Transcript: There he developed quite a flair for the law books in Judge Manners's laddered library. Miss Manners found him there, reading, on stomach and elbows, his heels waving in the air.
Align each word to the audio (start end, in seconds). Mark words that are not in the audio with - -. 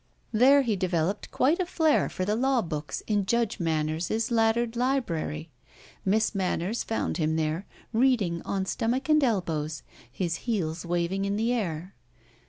There 0.31 0.63
he 0.63 0.75
developed 0.75 1.29
quite 1.29 1.59
a 1.59 1.65
flair 1.67 2.09
for 2.09 2.25
the 2.25 2.35
law 2.35 2.63
books 2.63 3.03
in 3.05 3.27
Judge 3.27 3.59
Manners's 3.59 4.31
laddered 4.31 4.75
library. 4.75 5.51
Miss 6.03 6.33
Manners 6.33 6.83
found 6.83 7.17
him 7.17 7.35
there, 7.35 7.67
reading, 7.93 8.41
on 8.41 8.65
stomach 8.65 9.09
and 9.09 9.23
elbows, 9.23 9.83
his 10.11 10.37
heels 10.49 10.87
waving 10.87 11.25
in 11.25 11.35
the 11.35 11.53
air. 11.53 11.93